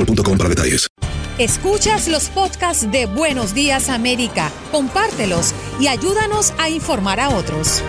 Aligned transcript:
boostmobile.com 0.00 0.38
para 0.38 0.48
detalles. 0.48 0.88
Escuchas 1.38 2.08
los 2.08 2.28
podcasts 2.28 2.90
de 2.90 3.06
Buenos 3.06 3.54
Días 3.54 3.88
América, 3.88 4.50
compártelos 4.70 5.54
y 5.80 5.86
ayúdanos 5.86 6.52
a 6.58 6.68
informar 6.68 7.18
a 7.18 7.30
otros. 7.30 7.82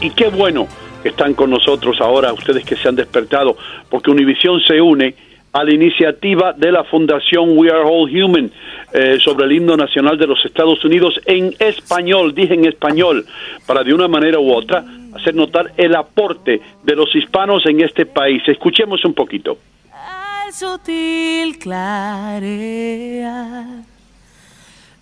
Y 0.00 0.10
qué 0.10 0.28
bueno 0.28 0.68
que 1.02 1.08
están 1.08 1.34
con 1.34 1.50
nosotros 1.50 2.00
ahora, 2.00 2.32
ustedes 2.32 2.64
que 2.64 2.76
se 2.76 2.88
han 2.88 2.94
despertado, 2.94 3.56
porque 3.90 4.10
Univisión 4.10 4.60
se 4.60 4.80
une 4.80 5.14
a 5.54 5.64
la 5.64 5.72
iniciativa 5.72 6.52
de 6.52 6.70
la 6.72 6.84
Fundación 6.84 7.56
We 7.56 7.70
Are 7.70 7.84
All 7.84 8.10
Human 8.10 8.50
eh, 8.92 9.18
sobre 9.20 9.44
el 9.46 9.52
himno 9.52 9.76
nacional 9.76 10.18
de 10.18 10.26
los 10.26 10.44
Estados 10.44 10.84
Unidos 10.84 11.20
en 11.26 11.54
español, 11.60 12.34
dije 12.34 12.54
en 12.54 12.64
español, 12.64 13.24
para 13.64 13.84
de 13.84 13.94
una 13.94 14.08
manera 14.08 14.40
u 14.40 14.52
otra 14.52 14.84
hacer 15.14 15.36
notar 15.36 15.72
el 15.76 15.94
aporte 15.94 16.60
de 16.82 16.96
los 16.96 17.14
hispanos 17.14 17.64
en 17.66 17.80
este 17.82 18.04
país. 18.04 18.42
Escuchemos 18.48 19.04
un 19.04 19.14
poquito. 19.14 19.58
al 19.92 20.52
sutil 20.52 21.56
clarear 21.58 23.34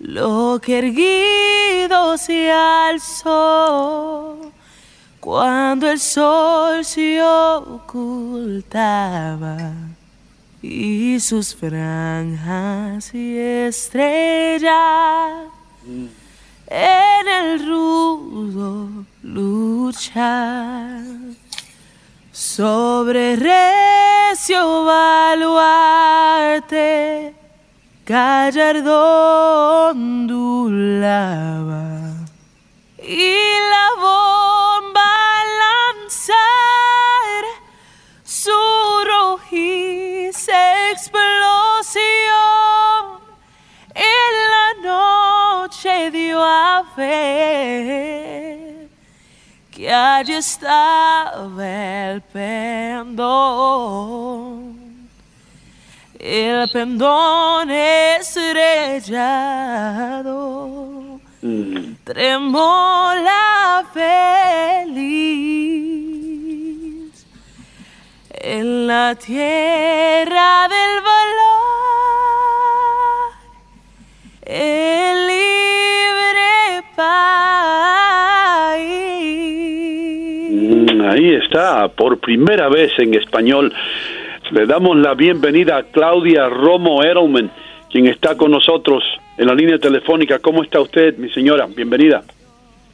lo 0.01 0.61
que 0.63 0.79
erguido 0.81 2.19
se 2.19 2.53
alzó 2.53 4.39
cuando 5.19 5.91
el 5.91 5.99
sol 5.99 6.85
se 6.85 7.23
ocultaba 7.23 8.53
y 10.63 11.19
sus 11.19 11.55
franjas 11.57 13.13
y 13.13 13.37
estrellas 13.37 14.63
en 16.69 17.29
el 17.29 17.67
rudo 17.67 18.89
luchar 19.23 21.03
sobre 22.31 23.37
recio 23.37 24.85
baluarte 24.85 26.15
gallardo 28.07 29.91
ondulaba 29.91 31.23
y 33.03 33.33
la 33.71 33.89
bomba 34.01 35.03
al 35.41 35.49
que 49.73 49.91
allí 49.91 50.35
estaba 50.35 51.49
el 51.67 52.21
pendón, 52.21 53.17
el 56.19 56.71
pendón 56.71 57.71
estrellado, 57.71 58.91
tremola 62.05 63.85
feliz 63.95 65.33
en 68.29 68.87
la 68.87 69.15
tierra 69.15 70.69
del 70.69 71.01
valor, 71.01 71.33
el 74.43 75.32
está, 81.53 81.89
por 81.89 82.19
primera 82.19 82.69
vez 82.71 82.91
en 82.99 83.13
español. 83.15 83.73
Le 84.51 84.67
damos 84.67 84.97
la 84.97 85.13
bienvenida 85.15 85.77
a 85.77 85.83
Claudia 85.83 86.49
Romo 86.49 87.03
Edelman, 87.03 87.51
quien 87.91 88.07
está 88.07 88.37
con 88.37 88.51
nosotros 88.51 89.05
en 89.37 89.47
la 89.49 89.55
línea 89.55 89.79
telefónica. 89.79 90.39
¿Cómo 90.39 90.63
está 90.63 90.81
usted, 90.81 91.17
mi 91.19 91.29
señora? 91.31 91.67
Bienvenida. 91.67 92.23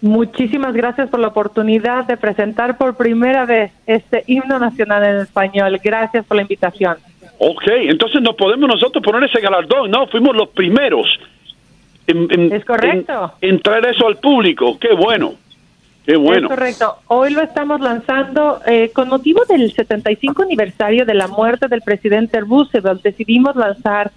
Muchísimas 0.01 0.75
gracias 0.75 1.09
por 1.09 1.21
la 1.21 1.29
oportunidad 1.29 2.05
de 2.07 2.17
presentar 2.17 2.77
por 2.79 2.97
primera 2.97 3.45
vez 3.47 3.73
este 3.87 4.25
himno 4.27 4.59
nacional 4.59 5.05
en 5.05 5.17
español. 5.23 5.79
Gracias 5.83 6.25
por 6.27 6.37
la 6.37 6.43
invitación. 6.43 6.97
Ok, 7.39 7.63
entonces 7.67 8.21
no 8.23 8.35
podemos 8.35 8.69
nosotros 8.69 9.03
poner 9.05 9.29
ese 9.29 9.41
galardón, 9.41 9.91
no, 9.91 10.07
fuimos 10.09 10.35
los 10.37 10.49
primeros 10.49 11.07
en, 12.09 12.27
en- 12.31 12.53
Es 12.53 12.65
correcto. 12.65 13.33
en- 13.41 13.51
en 13.51 13.61
traer 13.61 13.87
eso 13.87 14.07
al 14.09 14.17
público. 14.17 14.77
Qué 14.81 14.93
bueno, 14.95 15.35
qué 16.09 16.17
bueno. 16.17 16.49
Es 16.49 16.49
correcto. 16.49 16.97
Hoy 17.09 17.35
lo 17.35 17.43
estamos 17.43 17.83
lanzando 17.83 18.63
eh, 18.67 18.91
con 18.95 19.09
motivo 19.09 19.45
del 19.45 19.71
75 19.71 20.43
aniversario 20.43 21.05
de 21.05 21.13
la 21.13 21.29
muerte 21.29 21.69
del 21.69 21.83
presidente 21.83 22.41
Roosevelt. 22.41 23.03
Decidimos 23.03 23.55
lanzar, 23.57 24.11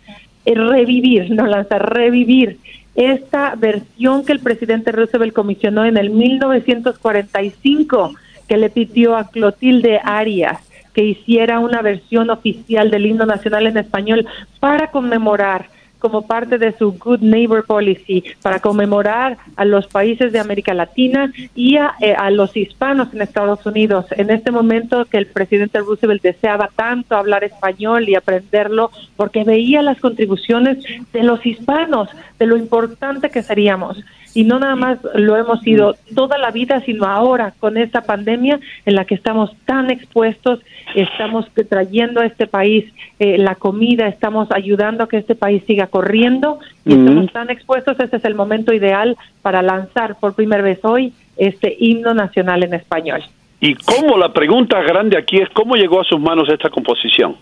eh, 0.46 0.56
revivir, 0.56 1.30
no 1.32 1.46
lanzar, 1.46 1.94
revivir 1.94 2.60
esta 2.96 3.56
versión 3.56 4.24
que 4.24 4.32
el 4.32 4.40
presidente 4.40 4.94
Roosevelt 4.94 5.34
comisionó 5.34 5.84
en 5.84 5.98
el 5.98 6.12
1945, 6.12 8.14
que 8.48 8.56
le 8.56 8.70
pidió 8.70 9.18
a 9.18 9.28
Clotilde 9.28 10.00
Arias 10.02 10.60
que 10.94 11.06
hiciera 11.06 11.60
una 11.60 11.82
versión 11.82 12.30
oficial 12.30 12.92
del 12.92 13.06
himno 13.06 13.26
nacional 13.26 13.68
en 13.68 13.78
español 13.78 14.28
para 14.60 14.92
conmemorar 14.92 15.70
como 16.02 16.24
parte 16.24 16.58
de 16.58 16.76
su 16.78 16.94
Good 16.94 17.22
Neighbor 17.22 17.66
Policy 17.66 18.24
para 18.42 18.60
conmemorar 18.60 19.38
a 19.56 19.64
los 19.64 19.88
países 19.88 20.34
de 20.34 20.40
América 20.40 20.74
Latina 20.74 21.32
y 21.56 21.78
a, 21.78 21.94
eh, 22.02 22.14
a 22.14 22.30
los 22.32 22.58
hispanos 22.58 23.14
en 23.14 23.22
Estados 23.22 23.66
Unidos. 23.66 24.06
En 24.12 24.30
este 24.32 24.52
momento 24.52 25.06
que 25.06 25.18
el 25.18 25.28
presidente 25.28 25.80
Roosevelt 25.80 26.22
deseaba 26.22 26.70
tanto 26.76 27.16
hablar 27.16 27.44
español 27.44 28.10
y 28.10 28.16
aprenderlo 28.16 28.92
porque 29.16 29.44
veía 29.44 29.82
las 29.82 30.00
contribuciones 30.00 30.80
de 31.14 31.24
los 31.24 31.46
hispanos, 31.46 32.10
de 32.40 32.48
lo 32.48 32.58
importante 32.58 33.30
que 33.30 33.44
seríamos 33.44 34.04
y 34.34 34.44
no 34.44 34.60
nada 34.60 34.76
más 34.76 35.00
lo 35.16 35.38
hemos 35.38 35.62
sido 35.62 35.96
toda 36.16 36.38
la 36.38 36.52
vida, 36.52 36.82
sino 36.82 37.06
ahora 37.06 37.54
con 37.60 37.78
esta 37.78 38.02
pandemia 38.02 38.60
en 38.86 38.96
la 38.96 39.06
que 39.06 39.16
estamos 39.16 39.52
tan 39.66 39.90
expuestos, 39.90 40.60
estamos 40.96 41.46
trayendo 41.70 42.22
a 42.22 42.26
este 42.26 42.48
país 42.48 42.86
eh, 43.20 43.38
la 43.38 43.56
comida, 43.56 44.08
estamos 44.08 44.50
ayudando 44.52 45.04
a 45.04 45.10
que 45.10 45.18
este 45.18 45.36
país 45.36 45.64
siga 45.68 45.88
corriendo 45.88 46.60
y 46.86 46.94
estamos 46.94 47.32
tan 47.32 47.50
expuestos, 47.50 48.00
este 48.00 48.18
es 48.18 48.26
el 48.26 48.36
momento 48.36 48.74
ideal 48.74 49.18
para 49.42 49.62
lanzar 49.62 50.20
por 50.20 50.34
primera 50.36 50.64
vez 50.64 50.80
hoy 50.84 51.14
este 51.38 51.76
himno 51.80 52.14
nacional 52.14 52.64
en 52.64 52.74
español. 52.74 53.22
¿Y 53.60 53.76
cómo? 53.76 54.18
La 54.18 54.34
pregunta 54.34 54.82
grande 54.82 55.18
aquí 55.18 55.38
es 55.38 55.50
cómo 55.50 55.76
llegó 55.76 56.02
a 56.02 56.04
sus 56.04 56.20
manos 56.20 56.50
esta 56.50 56.70
composición. 56.70 57.36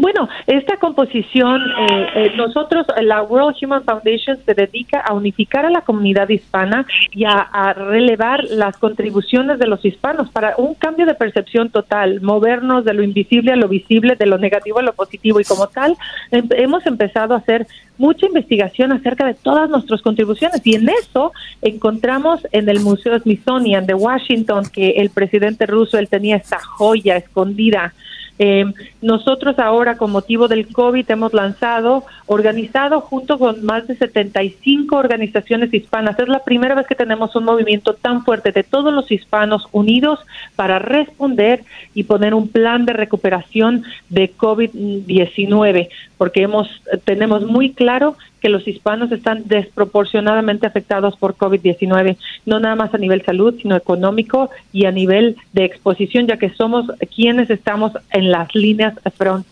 Bueno, 0.00 0.28
esta 0.46 0.76
composición, 0.76 1.60
eh, 1.60 2.06
eh, 2.14 2.32
nosotros, 2.36 2.86
la 3.02 3.20
World 3.22 3.56
Human 3.60 3.82
Foundation 3.82 4.38
se 4.46 4.54
dedica 4.54 5.00
a 5.00 5.12
unificar 5.12 5.66
a 5.66 5.70
la 5.70 5.80
comunidad 5.80 6.28
hispana 6.28 6.86
y 7.10 7.24
a, 7.24 7.72
relevar 7.72 8.44
las 8.44 8.76
contribuciones 8.76 9.58
de 9.58 9.66
los 9.66 9.84
hispanos 9.84 10.30
para 10.30 10.54
un 10.56 10.74
cambio 10.74 11.04
de 11.04 11.14
percepción 11.14 11.70
total, 11.70 12.20
movernos 12.20 12.84
de 12.84 12.94
lo 12.94 13.02
invisible 13.02 13.50
a 13.52 13.56
lo 13.56 13.66
visible, 13.66 14.14
de 14.14 14.26
lo 14.26 14.38
negativo 14.38 14.78
a 14.78 14.82
lo 14.82 14.92
positivo. 14.92 15.40
Y 15.40 15.44
como 15.44 15.66
tal 15.66 15.96
em, 16.30 16.46
hemos 16.50 16.86
empezado 16.86 17.34
a 17.34 17.38
hacer 17.38 17.66
mucha 17.96 18.26
investigación 18.26 18.92
acerca 18.92 19.26
de 19.26 19.34
todas 19.34 19.68
nuestras 19.68 20.00
contribuciones. 20.02 20.64
Y 20.64 20.76
en 20.76 20.88
eso 20.88 21.32
encontramos 21.60 22.46
en 22.52 22.68
el 22.68 22.78
Museo 22.80 23.18
Smithsonian 23.18 23.84
de 23.84 23.94
Washington 23.94 24.64
que 24.72 24.90
el 24.90 25.10
presidente 25.10 25.66
ruso 25.66 25.98
él 25.98 26.08
tenía 26.08 26.36
esta 26.36 26.60
joya 26.60 27.16
escondida 27.16 27.94
eh, 28.38 28.64
nosotros 29.02 29.58
ahora, 29.58 29.96
con 29.96 30.12
motivo 30.12 30.46
del 30.48 30.68
COVID, 30.68 31.10
hemos 31.10 31.34
lanzado, 31.34 32.04
organizado 32.26 33.00
junto 33.00 33.38
con 33.38 33.64
más 33.64 33.86
de 33.88 33.96
75 33.96 34.96
organizaciones 34.96 35.74
hispanas. 35.74 36.18
Es 36.18 36.28
la 36.28 36.44
primera 36.44 36.74
vez 36.74 36.86
que 36.86 36.94
tenemos 36.94 37.34
un 37.34 37.44
movimiento 37.44 37.94
tan 37.94 38.24
fuerte 38.24 38.52
de 38.52 38.62
todos 38.62 38.92
los 38.92 39.10
hispanos 39.10 39.66
unidos 39.72 40.20
para 40.54 40.78
responder 40.78 41.64
y 41.94 42.04
poner 42.04 42.34
un 42.34 42.48
plan 42.48 42.84
de 42.84 42.92
recuperación 42.92 43.84
de 44.08 44.32
COVID-19, 44.36 45.88
porque 46.16 46.42
hemos 46.42 46.68
tenemos 47.04 47.44
muy 47.44 47.72
claro 47.72 48.16
que 48.40 48.48
los 48.48 48.66
hispanos 48.66 49.12
están 49.12 49.42
desproporcionadamente 49.46 50.66
afectados 50.66 51.16
por 51.16 51.36
COVID-19, 51.36 52.16
no 52.46 52.60
nada 52.60 52.76
más 52.76 52.94
a 52.94 52.98
nivel 52.98 53.24
salud, 53.24 53.54
sino 53.60 53.76
económico 53.76 54.50
y 54.72 54.86
a 54.86 54.92
nivel 54.92 55.36
de 55.52 55.64
exposición, 55.64 56.26
ya 56.26 56.36
que 56.36 56.50
somos 56.50 56.86
quienes 57.14 57.50
estamos 57.50 57.92
en 58.12 58.30
las 58.30 58.54
líneas 58.54 58.94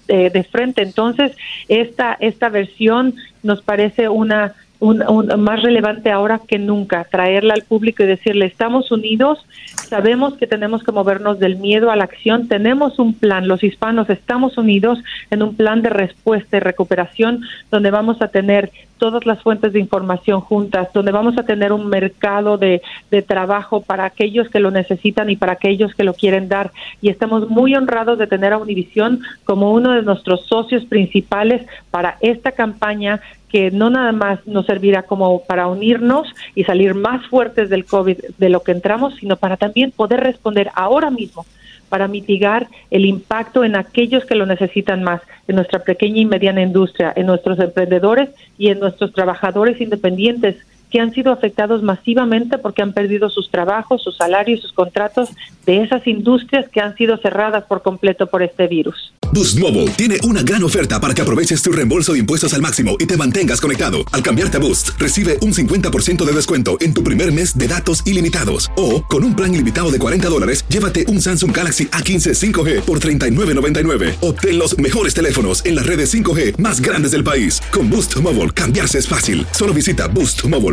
eh, 0.08 0.30
de 0.30 0.44
frente. 0.44 0.82
Entonces, 0.82 1.36
esta, 1.68 2.16
esta 2.20 2.48
versión 2.48 3.14
nos 3.42 3.62
parece 3.62 4.08
una 4.08 4.54
un, 4.78 5.02
más 5.38 5.62
relevante 5.62 6.10
ahora 6.10 6.40
que 6.46 6.58
nunca, 6.58 7.04
traerla 7.04 7.54
al 7.54 7.62
público 7.62 8.02
y 8.02 8.06
decirle, 8.06 8.46
estamos 8.46 8.90
unidos, 8.90 9.44
sabemos 9.88 10.34
que 10.34 10.46
tenemos 10.46 10.82
que 10.82 10.92
movernos 10.92 11.38
del 11.38 11.56
miedo 11.56 11.90
a 11.90 11.96
la 11.96 12.04
acción, 12.04 12.48
tenemos 12.48 12.98
un 12.98 13.14
plan, 13.14 13.48
los 13.48 13.62
hispanos 13.62 14.10
estamos 14.10 14.58
unidos 14.58 14.98
en 15.30 15.42
un 15.42 15.54
plan 15.54 15.82
de 15.82 15.90
respuesta 15.90 16.56
y 16.56 16.60
recuperación 16.60 17.42
donde 17.70 17.90
vamos 17.90 18.20
a 18.20 18.28
tener 18.28 18.70
todas 18.98 19.26
las 19.26 19.42
fuentes 19.42 19.72
de 19.72 19.80
información 19.80 20.40
juntas, 20.40 20.88
donde 20.94 21.12
vamos 21.12 21.36
a 21.36 21.42
tener 21.42 21.72
un 21.72 21.88
mercado 21.88 22.56
de, 22.56 22.80
de 23.10 23.22
trabajo 23.22 23.82
para 23.82 24.04
aquellos 24.04 24.48
que 24.48 24.60
lo 24.60 24.70
necesitan 24.70 25.28
y 25.28 25.36
para 25.36 25.52
aquellos 25.52 25.94
que 25.94 26.04
lo 26.04 26.14
quieren 26.14 26.48
dar. 26.48 26.72
Y 27.02 27.10
estamos 27.10 27.48
muy 27.50 27.74
honrados 27.74 28.18
de 28.18 28.26
tener 28.26 28.54
a 28.54 28.58
Univisión 28.58 29.20
como 29.44 29.72
uno 29.72 29.92
de 29.92 30.02
nuestros 30.02 30.46
socios 30.46 30.84
principales 30.86 31.66
para 31.90 32.16
esta 32.20 32.52
campaña 32.52 33.20
que 33.56 33.70
no 33.70 33.88
nada 33.88 34.12
más 34.12 34.46
nos 34.46 34.66
servirá 34.66 35.04
como 35.04 35.40
para 35.44 35.66
unirnos 35.66 36.28
y 36.54 36.64
salir 36.64 36.94
más 36.94 37.26
fuertes 37.28 37.70
del 37.70 37.86
COVID 37.86 38.18
de 38.36 38.50
lo 38.50 38.60
que 38.62 38.72
entramos, 38.72 39.14
sino 39.14 39.36
para 39.36 39.56
también 39.56 39.92
poder 39.92 40.20
responder 40.20 40.68
ahora 40.74 41.10
mismo 41.10 41.46
para 41.88 42.06
mitigar 42.06 42.68
el 42.90 43.06
impacto 43.06 43.64
en 43.64 43.74
aquellos 43.74 44.26
que 44.26 44.34
lo 44.34 44.44
necesitan 44.44 45.02
más, 45.02 45.22
en 45.48 45.56
nuestra 45.56 45.78
pequeña 45.78 46.20
y 46.20 46.26
mediana 46.26 46.60
industria, 46.60 47.14
en 47.16 47.28
nuestros 47.28 47.58
emprendedores 47.58 48.28
y 48.58 48.68
en 48.68 48.78
nuestros 48.78 49.14
trabajadores 49.14 49.80
independientes 49.80 50.56
que 50.90 51.00
han 51.00 51.12
sido 51.12 51.32
afectados 51.32 51.82
masivamente 51.82 52.58
porque 52.58 52.82
han 52.82 52.92
perdido 52.92 53.28
sus 53.30 53.50
trabajos, 53.50 54.02
sus 54.02 54.16
salarios, 54.16 54.60
sus 54.60 54.72
contratos 54.72 55.30
de 55.66 55.82
esas 55.82 56.06
industrias 56.06 56.68
que 56.68 56.80
han 56.80 56.96
sido 56.96 57.16
cerradas 57.18 57.64
por 57.64 57.82
completo 57.82 58.26
por 58.26 58.42
este 58.42 58.66
virus. 58.66 59.12
Boost 59.32 59.58
Mobile 59.58 59.90
tiene 59.96 60.18
una 60.22 60.42
gran 60.42 60.62
oferta 60.62 61.00
para 61.00 61.12
que 61.12 61.20
aproveches 61.20 61.60
tu 61.60 61.72
reembolso 61.72 62.12
de 62.12 62.20
impuestos 62.20 62.54
al 62.54 62.62
máximo 62.62 62.96
y 62.98 63.06
te 63.06 63.16
mantengas 63.16 63.60
conectado. 63.60 63.98
Al 64.12 64.22
cambiarte 64.22 64.58
a 64.58 64.60
Boost, 64.60 64.90
recibe 64.98 65.36
un 65.42 65.52
50% 65.52 66.24
de 66.24 66.32
descuento 66.32 66.76
en 66.80 66.94
tu 66.94 67.02
primer 67.02 67.32
mes 67.32 67.58
de 67.58 67.66
datos 67.66 68.06
ilimitados. 68.06 68.70
O, 68.76 69.04
con 69.04 69.24
un 69.24 69.34
plan 69.34 69.52
ilimitado 69.52 69.90
de 69.90 69.98
40 69.98 70.28
dólares, 70.28 70.64
llévate 70.68 71.06
un 71.08 71.20
Samsung 71.20 71.54
Galaxy 71.54 71.86
A15 71.86 72.34
5G 72.34 72.80
por 72.82 73.00
$39.99. 73.00 74.16
Obtén 74.20 74.58
los 74.58 74.78
mejores 74.78 75.14
teléfonos 75.14 75.64
en 75.66 75.74
las 75.74 75.86
redes 75.86 76.14
5G 76.14 76.58
más 76.58 76.80
grandes 76.80 77.10
del 77.10 77.24
país. 77.24 77.60
Con 77.72 77.90
Boost 77.90 78.16
Mobile, 78.20 78.50
cambiarse 78.50 78.98
es 78.98 79.08
fácil. 79.08 79.44
Solo 79.50 79.74
visita 79.74 80.06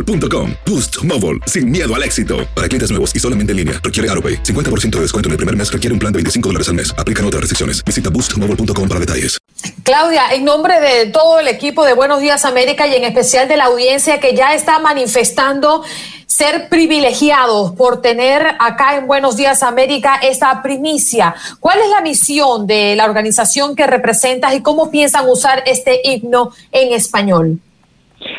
boostmobile.com. 0.04 0.50
Boost 0.64 1.04
Mobile, 1.04 1.40
sin 1.46 1.70
miedo 1.70 1.92
al 1.92 2.02
éxito. 2.02 2.46
Para 2.54 2.68
clientes 2.68 2.90
nuevos 2.90 3.14
y 3.14 3.18
solamente 3.18 3.50
en 3.50 3.58
línea, 3.58 3.80
requiere 3.82 4.08
AroPay. 4.10 4.42
50% 4.44 4.90
de 4.90 5.00
descuento 5.00 5.28
en 5.28 5.32
el 5.32 5.36
primer 5.36 5.56
mes 5.56 5.72
requiere 5.72 5.92
un 5.92 5.98
plan 5.98 6.12
de 6.12 6.18
25 6.18 6.48
dólares 6.48 6.68
al 6.68 6.74
mes. 6.74 6.94
Aplican 6.96 7.26
otras 7.26 7.40
restricciones. 7.40 7.84
Visita 7.84 8.10
boostmobile.com 8.10 8.88
para 8.88 9.00
detalles. 9.00 9.38
Claudia, 9.82 10.32
en 10.32 10.44
nombre 10.44 10.80
de 10.80 11.06
todo 11.06 11.40
el 11.40 11.48
equipo 11.48 11.84
de 11.84 11.94
Buenos 11.94 12.20
Días 12.20 12.44
América 12.44 12.86
y 12.86 12.94
en 12.94 13.04
especial 13.04 13.48
de 13.48 13.56
la 13.56 13.64
audiencia 13.64 14.20
que 14.20 14.34
ya 14.34 14.54
está 14.54 14.78
manifestando 14.78 15.82
ser 16.26 16.68
privilegiados 16.68 17.72
por 17.72 18.02
tener 18.02 18.56
acá 18.58 18.96
en 18.96 19.06
Buenos 19.06 19.36
Días 19.36 19.62
América 19.62 20.16
esta 20.22 20.62
primicia. 20.62 21.34
¿Cuál 21.60 21.78
es 21.80 21.88
la 21.90 22.00
misión 22.00 22.66
de 22.66 22.96
la 22.96 23.04
organización 23.04 23.76
que 23.76 23.86
representas 23.86 24.54
y 24.54 24.60
cómo 24.60 24.90
piensan 24.90 25.28
usar 25.28 25.62
este 25.66 26.00
himno 26.04 26.50
en 26.72 26.92
español? 26.92 27.60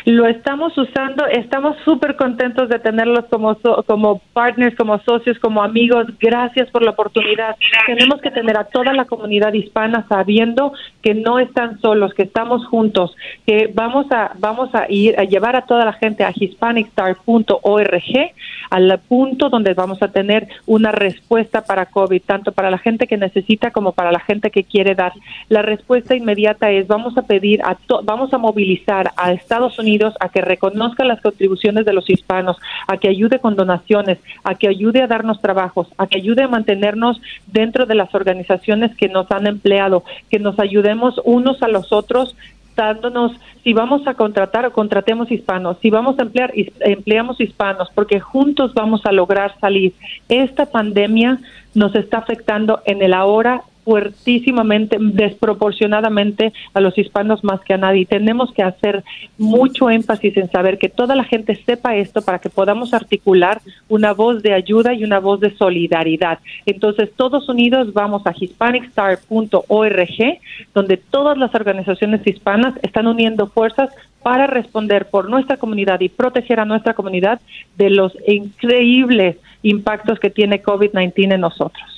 Lo 0.04 0.26
estamos 0.26 0.76
usando, 0.78 1.26
estamos 1.26 1.76
súper 1.84 2.16
contentos 2.16 2.68
de 2.68 2.78
tenerlos 2.78 3.24
como, 3.26 3.56
como 3.86 4.20
partners, 4.32 4.76
como 4.76 4.98
socios, 5.00 5.38
como 5.38 5.62
amigos. 5.62 6.06
Gracias 6.20 6.70
por 6.70 6.82
la 6.82 6.90
oportunidad. 6.92 7.56
Tenemos 7.86 8.20
que 8.20 8.30
tener 8.30 8.56
a 8.56 8.64
toda 8.64 8.92
la 8.92 9.04
comunidad 9.04 9.52
hispana 9.52 10.06
sabiendo 10.08 10.72
que 11.02 11.14
no 11.14 11.38
están 11.38 11.80
solos, 11.80 12.14
que 12.14 12.24
estamos 12.24 12.66
juntos, 12.66 13.14
que 13.46 13.70
vamos 13.72 14.10
a, 14.10 14.32
vamos 14.38 14.74
a 14.74 14.86
ir 14.88 15.18
a 15.18 15.24
llevar 15.24 15.56
a 15.56 15.62
toda 15.62 15.84
la 15.84 15.92
gente 15.92 16.24
a 16.24 16.32
hispanicstar.org, 16.34 18.32
al 18.70 19.00
punto 19.08 19.48
donde 19.48 19.74
vamos 19.74 20.02
a 20.02 20.08
tener 20.08 20.48
una 20.66 20.92
respuesta 20.92 21.64
para 21.64 21.86
COVID, 21.86 22.22
tanto 22.22 22.52
para 22.52 22.70
la 22.70 22.78
gente 22.78 23.06
que 23.06 23.16
necesita 23.16 23.70
como 23.70 23.92
para 23.92 24.12
la 24.12 24.20
gente 24.20 24.50
que 24.50 24.64
quiere 24.64 24.94
dar. 24.94 25.12
La 25.48 25.62
respuesta 25.62 26.14
inmediata 26.14 26.70
es 26.70 26.86
vamos 26.86 27.16
a 27.16 27.22
pedir, 27.22 27.62
a 27.62 27.76
vamos 28.02 28.32
a 28.32 28.38
movilizar 28.38 29.12
a 29.16 29.32
Estados 29.32 29.75
Unidos 29.78 30.14
a 30.20 30.28
que 30.28 30.40
reconozca 30.40 31.04
las 31.04 31.20
contribuciones 31.20 31.84
de 31.84 31.92
los 31.92 32.08
hispanos, 32.08 32.56
a 32.86 32.96
que 32.98 33.08
ayude 33.08 33.38
con 33.38 33.56
donaciones, 33.56 34.18
a 34.44 34.54
que 34.54 34.68
ayude 34.68 35.02
a 35.02 35.06
darnos 35.06 35.40
trabajos, 35.40 35.88
a 35.98 36.06
que 36.06 36.18
ayude 36.18 36.42
a 36.42 36.48
mantenernos 36.48 37.20
dentro 37.46 37.86
de 37.86 37.94
las 37.94 38.14
organizaciones 38.14 38.96
que 38.96 39.08
nos 39.08 39.30
han 39.30 39.46
empleado, 39.46 40.04
que 40.30 40.38
nos 40.38 40.58
ayudemos 40.58 41.20
unos 41.24 41.62
a 41.62 41.68
los 41.68 41.92
otros 41.92 42.36
dándonos 42.76 43.32
si 43.64 43.72
vamos 43.72 44.06
a 44.06 44.14
contratar 44.14 44.66
o 44.66 44.72
contratemos 44.72 45.32
hispanos, 45.32 45.78
si 45.80 45.90
vamos 45.90 46.18
a 46.18 46.22
emplear 46.22 46.52
empleamos 46.80 47.40
hispanos, 47.40 47.88
porque 47.94 48.20
juntos 48.20 48.74
vamos 48.74 49.00
a 49.06 49.12
lograr 49.12 49.58
salir. 49.58 49.94
Esta 50.28 50.66
pandemia 50.66 51.38
nos 51.74 51.94
está 51.94 52.18
afectando 52.18 52.80
en 52.84 53.02
el 53.02 53.14
ahora 53.14 53.62
fuertísimamente, 53.86 54.98
desproporcionadamente 55.00 56.52
a 56.74 56.80
los 56.80 56.98
hispanos 56.98 57.44
más 57.44 57.60
que 57.60 57.72
a 57.72 57.78
nadie. 57.78 58.04
Tenemos 58.04 58.52
que 58.52 58.64
hacer 58.64 59.04
mucho 59.38 59.88
énfasis 59.88 60.36
en 60.36 60.50
saber 60.50 60.78
que 60.78 60.88
toda 60.88 61.14
la 61.14 61.22
gente 61.22 61.54
sepa 61.54 61.94
esto 61.94 62.22
para 62.22 62.40
que 62.40 62.50
podamos 62.50 62.92
articular 62.92 63.60
una 63.88 64.12
voz 64.12 64.42
de 64.42 64.54
ayuda 64.54 64.92
y 64.92 65.04
una 65.04 65.20
voz 65.20 65.38
de 65.38 65.56
solidaridad. 65.56 66.40
Entonces, 66.66 67.12
todos 67.14 67.48
unidos 67.48 67.92
vamos 67.92 68.26
a 68.26 68.34
hispanicstar.org, 68.36 70.38
donde 70.74 70.96
todas 70.96 71.38
las 71.38 71.54
organizaciones 71.54 72.26
hispanas 72.26 72.74
están 72.82 73.06
uniendo 73.06 73.46
fuerzas 73.46 73.90
para 74.24 74.48
responder 74.48 75.06
por 75.06 75.30
nuestra 75.30 75.58
comunidad 75.58 76.00
y 76.00 76.08
proteger 76.08 76.58
a 76.58 76.64
nuestra 76.64 76.94
comunidad 76.94 77.40
de 77.76 77.90
los 77.90 78.18
increíbles 78.26 79.36
impactos 79.62 80.18
que 80.18 80.30
tiene 80.30 80.60
COVID-19 80.60 81.34
en 81.34 81.40
nosotros. 81.40 81.95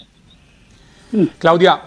Claudia, 1.38 1.82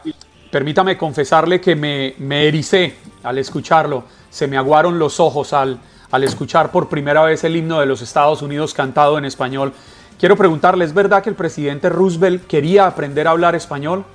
permítame 0.50 0.98
confesarle 0.98 1.62
que 1.62 1.76
me, 1.76 2.16
me 2.20 2.48
ericé 2.48 2.96
al 3.24 3.38
escucharlo. 3.38 4.04
se 4.30 4.48
me 4.48 4.58
aguaron 4.58 4.98
los 4.98 5.20
ojos 5.20 5.54
al, 5.54 5.80
al 6.10 6.24
escuchar 6.24 6.72
por 6.72 6.90
primera 6.90 7.22
vez 7.24 7.44
el 7.44 7.56
himno 7.56 7.80
de 7.80 7.86
los 7.86 8.02
Estados 8.02 8.42
Unidos 8.42 8.74
cantado 8.74 9.18
en 9.18 9.26
español. 9.26 9.74
Quiero 10.20 10.36
preguntarle, 10.36 10.86
¿es 10.86 10.94
verdad 10.94 11.22
que 11.22 11.30
el 11.30 11.36
presidente 11.36 11.90
Roosevelt 11.90 12.48
quería 12.48 12.88
aprender 12.88 13.28
a 13.28 13.32
hablar 13.32 13.56
español? 13.56 14.06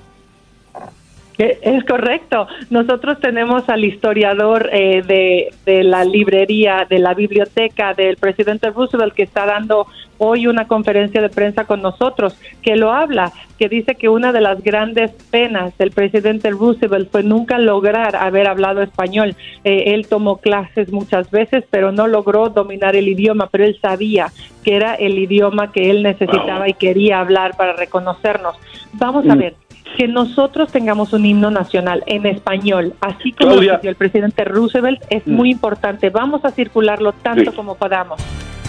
Es 1.39 1.85
correcto. 1.85 2.47
Nosotros 2.71 3.21
tenemos 3.21 3.69
al 3.69 3.85
historiador 3.85 4.71
eh, 4.73 5.03
de, 5.07 5.53
de, 5.67 5.85
la 5.85 6.05
librería, 6.05 6.87
de 6.89 6.99
la 6.99 7.13
biblioteca 7.13 7.93
del 7.93 8.17
presidente 8.17 8.71
Roosevelt 8.71 9.13
que 9.13 9.25
está 9.25 9.45
dando 9.45 9.87
hoy 10.19 10.47
una 10.47 10.67
conferencia 10.67 11.21
de 11.21 11.29
prensa 11.29 11.65
con 11.65 11.83
nosotros, 11.83 12.39
que 12.63 12.75
lo 12.77 12.91
habla, 12.91 13.33
que 13.59 13.69
dice 13.69 13.97
que 13.97 14.09
una 14.09 14.33
de 14.33 14.41
las 14.41 14.63
grandes 14.63 15.11
penas 15.31 15.77
del 15.77 15.91
presidente 15.91 16.51
Roosevelt 16.51 17.11
fue 17.11 17.23
nunca 17.23 17.59
lograr 17.59 18.17
haber 18.17 18.49
hablado 18.49 18.81
español. 18.81 19.37
Eh, 19.65 19.85
él 19.95 20.07
tomó 20.09 20.39
clases 20.39 20.91
muchas 20.91 21.31
veces, 21.31 21.65
pero 21.71 21.93
no 21.93 22.07
logró 22.07 22.49
dominar 22.49 22.97
el 22.97 23.09
idioma, 23.09 23.49
pero 23.51 23.65
él 23.65 23.79
sabía 23.83 24.29
que 24.65 24.75
era 24.77 24.95
el 24.95 25.19
idioma 25.19 25.71
que 25.71 25.91
él 25.91 26.03
necesitaba 26.03 26.67
y 26.67 26.73
quería 26.73 27.21
hablar 27.21 27.57
para 27.59 27.75
reconocernos. 27.75 28.57
Vamos 28.95 29.29
a 29.29 29.35
Mm. 29.35 29.39
ver 29.39 29.55
que 29.97 30.07
nosotros 30.09 30.71
tengamos 30.71 31.13
un 31.13 31.25
himno 31.25 31.51
nacional 31.51 32.03
en 32.07 32.27
español, 32.27 32.95
así 33.01 33.33
como 33.33 33.55
lo 33.57 33.61
pidió 33.81 33.91
el 33.91 33.97
presidente 33.97 34.45
Roosevelt, 34.45 35.03
es 35.11 35.27
Mm. 35.27 35.33
muy 35.33 35.51
importante. 35.51 36.11
Vamos 36.11 36.45
a 36.45 36.51
circularlo 36.51 37.13
tanto 37.13 37.51
Sí. 37.51 37.57
como 37.57 37.75
podamos. 37.77 38.21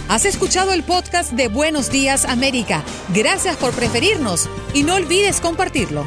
Has 0.08 0.24
escuchado 0.24 0.72
el 0.72 0.82
podcast 0.84 1.32
de 1.34 1.48
Buenos 1.48 1.90
Días 1.92 2.24
América. 2.24 2.82
Gracias 3.14 3.56
por 3.58 3.72
preferirnos 3.74 4.48
y 4.72 4.82
no 4.82 4.94
olvides 4.94 5.40
compartirlo. 5.40 6.06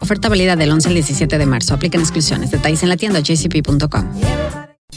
Oferta 0.00 0.28
válida 0.28 0.56
del 0.56 0.70
11 0.72 0.88
al 0.88 0.94
17 0.94 1.38
de 1.38 1.46
marzo. 1.46 1.74
Aplican 1.74 2.00
exclusiones. 2.00 2.50
Detalles 2.50 2.82
en 2.82 2.88
la 2.88 2.96
tienda 2.96 3.20
jcp.com. 3.20 4.69